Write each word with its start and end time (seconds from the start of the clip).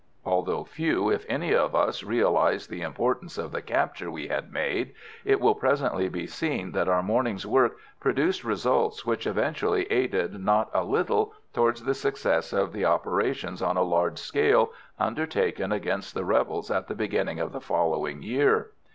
Although 0.25 0.63
few, 0.63 1.11
if 1.11 1.27
any, 1.29 1.53
of 1.53 1.75
us 1.75 2.01
realised 2.01 2.71
the 2.71 2.81
importance 2.81 3.37
of 3.37 3.51
the 3.51 3.61
capture 3.61 4.09
we 4.09 4.29
had 4.29 4.51
made, 4.51 4.95
it 5.23 5.39
will 5.39 5.53
presently 5.53 6.09
be 6.09 6.25
seen 6.25 6.71
that 6.71 6.87
our 6.87 7.03
morning's 7.03 7.45
work 7.45 7.77
produced 7.99 8.43
results 8.43 9.05
which 9.05 9.27
eventually 9.27 9.83
aided 9.91 10.43
not 10.43 10.71
a 10.73 10.83
little 10.83 11.33
towards 11.53 11.83
the 11.83 11.93
success 11.93 12.51
of 12.51 12.73
the 12.73 12.83
operations 12.83 13.61
on 13.61 13.77
a 13.77 13.83
large 13.83 14.17
scale 14.17 14.71
undertaken 14.99 15.71
against 15.71 16.15
the 16.15 16.25
rebels 16.25 16.71
at 16.71 16.87
the 16.87 16.95
beginning 16.95 17.39
of 17.39 17.51
the 17.51 17.61
following 17.61 18.23
year. 18.23 18.71